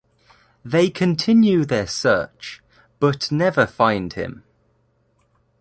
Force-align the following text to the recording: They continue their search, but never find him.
They 0.65 0.89
continue 0.89 1.63
their 1.63 1.85
search, 1.85 2.63
but 2.99 3.31
never 3.31 3.67
find 3.67 4.11
him. 4.11 4.43